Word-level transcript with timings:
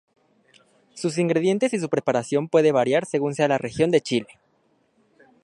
Sus 0.95 1.19
ingredientes 1.19 1.73
y 1.75 1.79
su 1.79 1.87
preparación 1.87 2.49
puede 2.49 2.71
variar 2.71 3.05
según 3.05 3.35
sea 3.35 3.47
la 3.47 3.59
región 3.59 3.91
de 3.91 4.01
Chile. 4.01 4.39